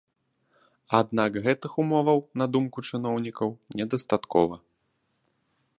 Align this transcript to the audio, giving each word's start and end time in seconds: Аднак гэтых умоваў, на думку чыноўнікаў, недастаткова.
Аднак 0.99 1.31
гэтых 1.47 1.71
умоваў, 1.83 2.19
на 2.43 2.49
думку 2.57 2.79
чыноўнікаў, 2.91 3.49
недастаткова. 3.83 4.55